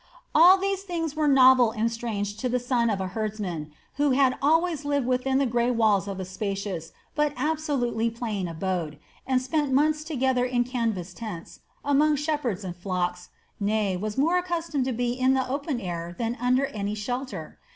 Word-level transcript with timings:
All 0.33 0.57
these 0.57 0.81
things 0.81 1.15
were 1.15 1.27
novel 1.27 1.69
and 1.69 1.91
strange 1.91 2.35
to 2.37 2.49
the 2.49 2.57
son 2.59 2.89
of 2.89 2.99
a 2.99 3.09
herdsman 3.09 3.71
who 3.97 4.09
had 4.17 4.35
always 4.41 4.83
lived 4.83 5.05
within 5.05 5.37
the 5.37 5.45
grey 5.45 5.69
walls 5.69 6.07
of 6.07 6.19
a 6.19 6.25
spacious, 6.25 6.91
but 7.13 7.33
absolutely 7.37 8.09
plain 8.09 8.47
abode, 8.47 8.97
and 9.27 9.39
spent 9.39 9.71
months 9.71 10.03
together 10.03 10.43
in 10.43 10.63
canvas 10.63 11.13
tents 11.13 11.59
among 11.85 12.15
shepherds 12.15 12.63
and 12.63 12.75
flocks, 12.75 13.29
nay 13.59 13.95
was 13.95 14.17
more 14.17 14.39
accustomed 14.39 14.85
to 14.85 14.91
be 14.91 15.13
in 15.13 15.35
the 15.35 15.47
open 15.47 15.79
air 15.79 16.15
than 16.17 16.35
under 16.41 16.65
any 16.65 16.95
shelter! 16.95 17.59